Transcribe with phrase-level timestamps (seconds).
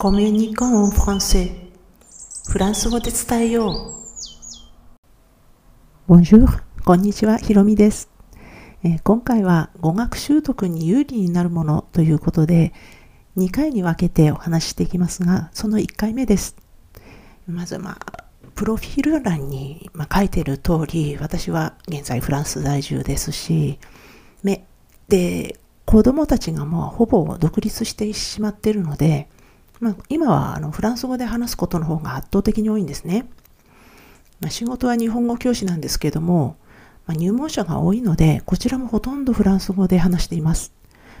[0.00, 1.50] コミュニコンフランセ
[2.48, 3.96] フランス語で伝えよ
[6.06, 6.12] う。
[6.12, 8.08] Bonjour こんにちは、ひろみです、
[8.84, 12.72] えー、今回は語学習得に有利になるものということで、
[13.36, 16.54] 2回に分けてお話ししていきますが、その1回目です。
[17.48, 18.22] まず、まあ、
[18.54, 23.80] プロフィール欄に、まあ、書いてる通り、私は現在フランス在住ですし、
[24.44, 24.64] め
[25.08, 29.28] で、子供たちがもうほぼ独立してしまっているので、
[29.80, 33.28] まあ、今はあのフランス語で話すことの方が圧倒的に多いんですね。
[34.40, 36.56] まあ、仕事は日本語教師なんですけども、
[37.06, 40.72] まあ、入門者が多いので、こちらもほとんどフランス語で話しています。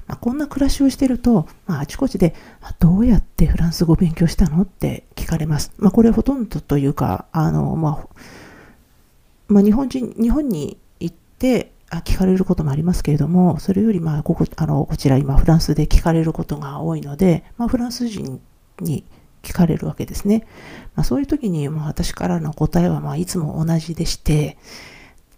[0.06, 5.72] まあ、こんな暮らしをしていると、まあ、あちこちでま、どうやってフランス語を勉強したのって聞かれます。
[5.78, 8.08] まあ、これほとんどというか、あの、まあ、
[9.48, 18.40] まあ、日本人、日本に行って聞かれることもありますけれども、それより、まあ、ここ、あの、こちら今フランスで聞かれることが多いので、まあ、フランス人
[18.80, 19.04] に
[19.42, 20.46] 聞かれるわけですね。
[20.94, 24.58] まあ、そういう時に、まあ、私からの答えは、まあ、いつも同じでして、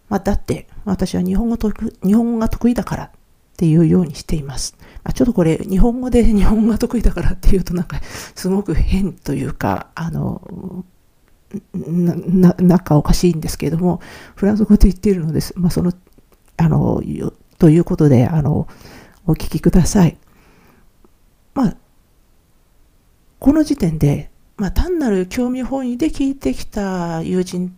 [0.08, 3.10] まあ、だって、私は日本語得日本語が得意だからっ
[3.56, 4.76] ていうようにしています。
[5.04, 8.00] まあ、ちょっとこれ、日本語で 日本語が得意だからっていうとなんか
[8.34, 10.84] すごく変というか、あの、
[11.74, 14.00] な、なんかおかしいんですけれども、
[14.34, 15.52] フランス語で言っているのです。
[15.56, 15.92] まあ、その、
[16.60, 17.02] あの、
[17.58, 18.68] ということで、あの、
[19.26, 20.18] お聞きください。
[21.54, 21.76] まあ、
[23.38, 27.74] この時点で、まあ、単なる興味本位で聞いてきた友人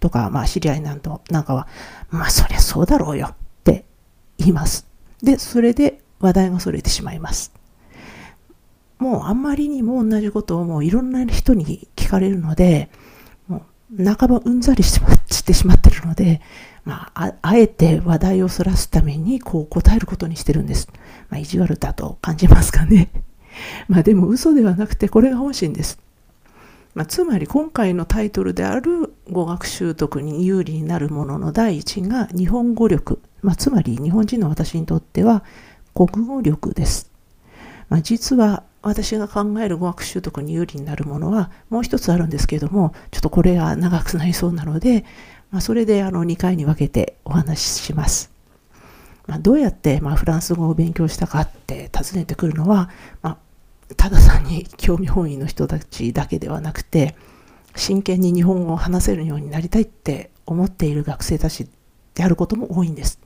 [0.00, 1.68] とか、まあ、知り合いなんとなんかは、
[2.10, 3.84] まあ、そりゃそうだろうよって
[4.38, 4.86] 言います。
[5.22, 7.52] で、それで話題がそれてしまいます。
[8.98, 12.90] もうあんまりにも同じことをもういろんな人に聞かれるので、
[13.46, 13.64] も
[13.96, 16.40] う半ばうんざりしてますしまってるので、
[16.84, 20.88] まあ、ああえて話題をそらすためにこう答えることにしてるんです。
[21.30, 23.10] まあ、意地悪だと感じますかね。
[23.88, 25.98] まあでも嘘ではなくてこれが本心です。
[26.94, 35.42] まあ、つまり今回のタイトルである語学習得に有利になるものの第一が日本語力、まあ、つまり日本人の私にとっては
[35.92, 37.10] 国語力です。
[37.88, 45.04] まあ、実は私が考える語学習得に有利になるものはもう一つあるんですけれども、ちょっとこれが長くなりそうなので、
[45.50, 48.30] まあ、それであの2回に分けてお話しします。
[49.26, 52.90] まあ、どうやってまフランス語を勉強したかって尋ねてくるのは、
[53.22, 57.16] まあ、ただ単に興味本位の人たちだけではなくて
[57.74, 61.68] 真剣に日本語を話せるようになりたいって思っている学生たち
[62.14, 63.18] であることも多いんです。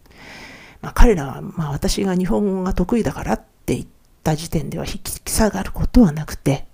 [0.80, 6.66] まあ、彼らは、ま、私が日本語が得意だからって言ってた時点では引き下がることはなくて、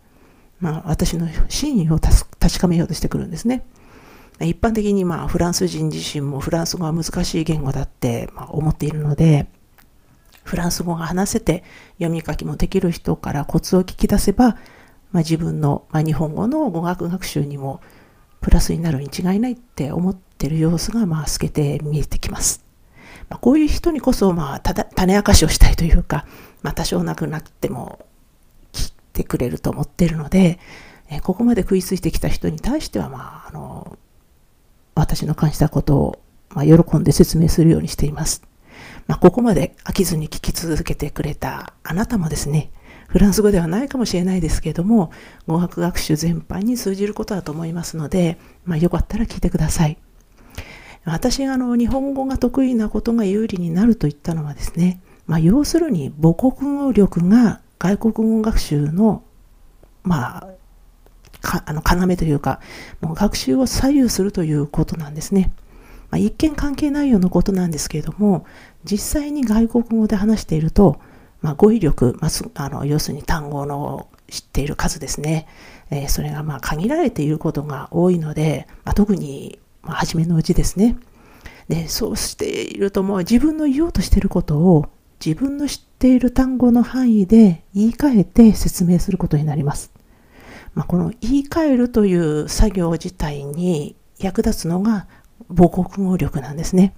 [0.60, 3.66] まあ、私の真意を確かめようとしてくるんですね。
[4.40, 9.46] 一般的にまあフランス人自身もフランス語は難しい言語だってまあ思っているので、
[10.42, 11.64] フランス語が話せて
[11.98, 14.56] 読み書きもできる人からコツを聞き出せば、
[15.12, 17.80] まあ、自分の、まあ、日本語の語学学習にも
[18.40, 22.64] プラスになるに違いないって思ってる様子がまあ透けて見えてきます。
[23.30, 26.26] まあ、こういう人にこそまあただ種明かしをしたいというか、
[26.64, 28.06] まあ、多少なくなっても
[28.72, 30.58] 聞いてくれると思っているので、
[31.10, 33.98] えここまで食いついてきた人に対しては、まあ、あの
[34.94, 38.42] 私の感じたことを、まあ、喜んで説明するようにしています。
[39.06, 42.72] まあ、ここまで飽きずに聞き続けてくれたあなたもですね、
[43.08, 45.12] フランス語ではないかもしれないですけれども、
[45.46, 49.98] 語学学習全般に通じることだと思いますので、まあ、よかったら聞いてください。
[51.04, 59.22] 私があの日本語が得意なことが有利になると言ったのはですね、まあ、要するに母国語力が外国語学習の、
[60.02, 60.48] まあ、
[61.40, 62.60] かあの要というか、
[63.00, 65.52] もう学習を左右するということなんですね。
[66.10, 68.46] まあ、一見関係ないようなことなんですけれども、
[68.84, 71.00] 実際に外国語で話していると、
[71.40, 75.46] まあ、語彙力、まあ、あの要するに単語の知っている数ですね、
[75.90, 80.96] えー、それがまあ限られていることが多いので、まあ、特にまあ初めのうちですね。
[81.68, 84.86] でそうしているともう自分の言おうとしていることを
[85.24, 89.90] 自分の知っている単語の範囲で言い換えて説明することになります。
[90.74, 95.06] まあ、この言い換えるという作業自体に役立つのが
[95.48, 96.94] 母国語力なんですね。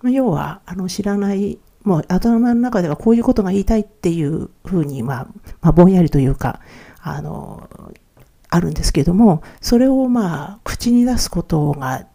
[0.00, 5.26] まあ、要は、あの、知らない、もう頭の中ではこういうことが言いたいっていうふうに、まあ、
[5.60, 6.58] まあ、ぼんやりというか、
[7.00, 7.68] あの、
[8.48, 12.06] あるんですけども、それをまあ、口に出すことが、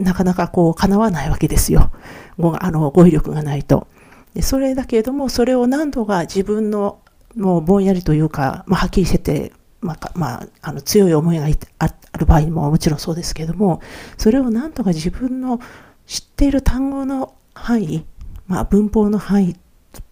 [0.00, 1.92] なかなかこう、叶わないわけですよ。
[2.36, 3.86] 語あの語彙力がないと。
[4.34, 7.00] でそれだけれども、それを何度か自分の、
[7.36, 11.46] もうぼんやりというか、まあ、はっきりしてて、まあ、まあ、あの強い思いが
[11.78, 11.86] あ
[12.18, 13.80] る場合ももちろんそうですけれども、
[14.16, 15.60] それをなんとか自分の
[16.06, 18.04] 知っている単語の範囲、
[18.46, 19.56] まあ、文法の範囲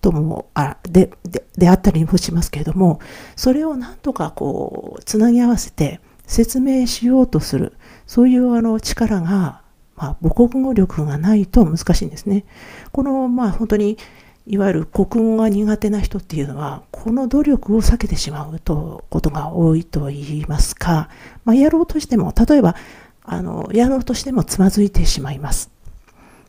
[0.01, 3.01] ともあででであったりもしますけれども
[3.35, 7.75] それをなんとかこうつなぎ合わせて説明しようとする
[8.07, 9.63] そういうあの力が、
[9.97, 12.45] まあ、母国語力がないと難しいんですね。
[12.93, 13.99] このまあ本当に
[14.47, 21.09] いわゆる国語が苦手な人っていうのはこの努力を避けてしまうとことが多いと言いますか、
[21.45, 22.77] まあ、やろうとしても例えば
[23.25, 25.71] あのやろうとしてもつまずいてしまいます。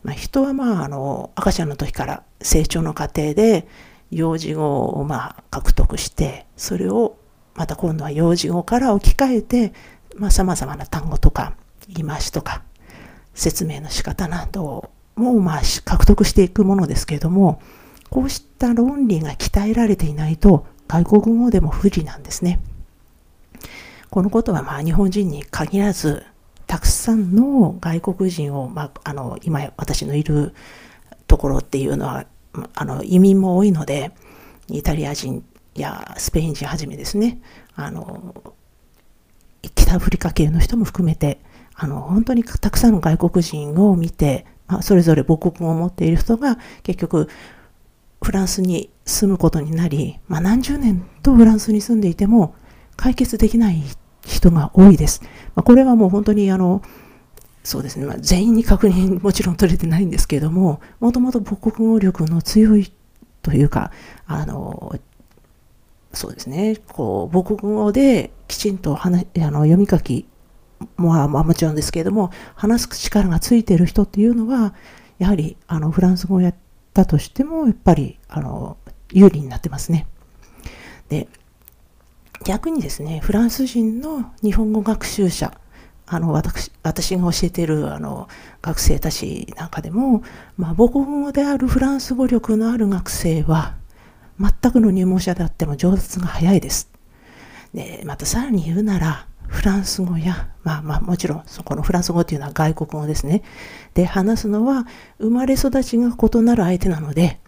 [0.03, 3.67] まあ、人はまああの赤ちゃんの時から成長の過程で
[4.11, 7.17] 幼児語をまあ獲得してそれを
[7.55, 9.73] また今度は幼児語から置き換えて
[10.29, 11.55] さまざ、まな単語とか
[11.87, 12.63] 言い回しとか
[13.37, 17.61] 説明の仕方などもまあ獲得していくものですけれども
[18.09, 22.59] こうした論理が鍛えられていないと外国語でも不利なんですね。
[24.09, 26.25] このことはまあ日本人に限らず
[26.65, 30.53] たくさんの外国人を、まあ、あの今私のいる
[31.27, 32.25] ところっていうのは
[32.73, 34.11] あの移民も多いので
[34.69, 35.43] イタリア人
[35.75, 37.39] やスペイン人はじめですね
[37.75, 38.33] あの
[39.61, 41.39] 北アフリカ系の人も含めて
[41.79, 47.29] あの本当にたくさんの外国人を見て、まあ、それぞれ母国語を持っている人が結局
[48.21, 52.55] フランスに住むことになり、まあ、何十年とフランスに住んでいても
[52.95, 53.83] 解決できない
[54.25, 55.21] 人が多いです。
[55.55, 56.81] まあ、これはもう本当にあの、
[57.63, 62.91] そうですね、まあ、全員に確認 もちろん取れてないんですけれども、もともと母国語力の強い
[63.43, 63.91] というか、
[64.25, 64.95] あの、
[66.11, 70.27] そうですね、こう、母国語できちんと話あの読み書き、
[70.97, 74.73] まあ、もちろんですけれども、話す力がついている人っていうのは、
[75.19, 76.55] やはりあのフランス語をやっ
[76.93, 78.77] たとしても、やっぱりあの
[79.11, 80.07] 有利になってますね。
[81.09, 81.27] で、
[82.45, 85.59] 逆にですね、フランス人の日本語学習者、
[86.09, 88.29] あの私私が教えているあの
[88.61, 90.23] 学生たちなんかでも、
[90.55, 93.75] まあ、母国語であるフランス語力のある学生は
[94.39, 96.89] 全くの入門者であっても上達が早いです。
[97.73, 103.43] でまたさらに言うならフランス語や、まあまあもちろんそこのフランス語というのは外国語ですね。
[103.93, 104.85] で話すのは
[105.19, 107.39] 生まれ育ちが異なる相手なので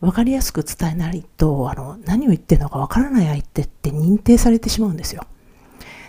[0.00, 5.24] 分かりやすく伝えないとあの何を言ってるのか分からない相手って認定されてしまうんですよ。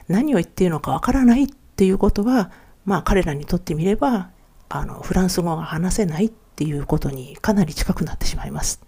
[0.07, 2.51] 何を言っているのか分からないっていうことは
[2.85, 4.30] まあ彼らにとってみれば
[4.69, 8.86] あのフランス語が話せないっていうことにかなり近くなってしまいます。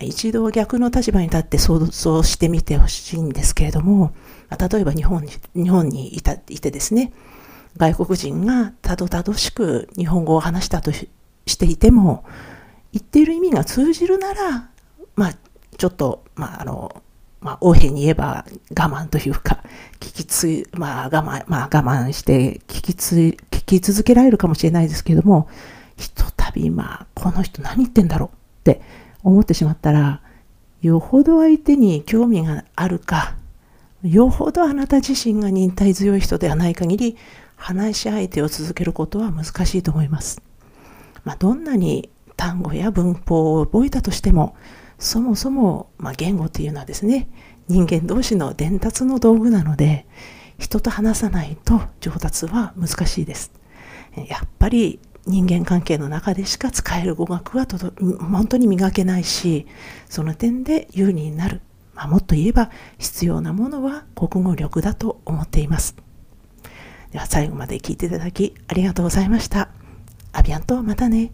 [0.00, 4.12] 一度逆の立場に立って想像してみてほしいんですけれども、
[4.50, 7.12] 例えば日本に日本にいたいてですね、
[7.76, 11.08] 外国人がたどたどしく日本語を話したとし
[11.58, 12.24] ていても、
[12.92, 14.70] 言っている意味が通じるなら、
[15.16, 15.34] まあ、
[15.76, 17.02] ちょっと、まあ、あの、
[17.40, 19.64] まあ、横柄に言えば我慢というか、
[20.00, 25.48] 聞きつ、まあ、我慢、まあ、我慢して聞きつ、聞き続けられるかもしれないですけれども、
[25.96, 28.32] ひとたび、まあ、この人何言ってんだろうっ
[28.62, 28.80] て
[29.24, 30.20] 思ってしまったら、
[30.80, 33.34] よほど相手に興味があるか、
[34.02, 37.16] よほどあなた自身が忍耐強い人ではない限り、
[37.56, 40.42] 話し相手を続けることは難しいと思います。
[41.24, 44.56] まあ、どんなに単語や文法を覚えたとしても
[44.98, 47.28] そもそも、まあ、言語っていうのはですね
[47.68, 50.06] 人間同士の伝達の道具なので
[50.58, 53.52] 人と話さないと上達は難しいです
[54.28, 57.66] やっぱり人間関係の中でしか使える語学は
[58.30, 59.66] 本当に磨けないし
[60.08, 61.62] その点で有利になる、
[61.94, 65.96] まあ、もっと言えば必要なものは国語力だと思っています。
[67.10, 69.70] では最後まで聞いていただきありがとうございました。
[70.32, 71.32] アビアンとまたね。